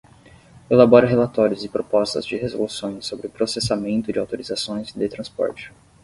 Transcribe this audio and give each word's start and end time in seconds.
Elabora 0.67 1.05
relatórios 1.05 1.63
e 1.63 1.69
propostas 1.69 2.25
de 2.25 2.35
resoluções 2.35 3.05
sobre 3.05 3.27
o 3.27 3.29
processamento 3.29 4.11
de 4.11 4.17
autorizações 4.17 4.91
de 4.91 5.07
transporte. 5.07 5.71